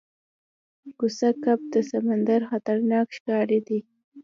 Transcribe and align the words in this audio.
کوسه 0.99 1.29
کب 1.43 1.59
د 1.73 1.75
سمندر 1.91 2.39
خطرناک 2.49 3.07
ښکاری 3.17 3.59
دی 3.67 3.79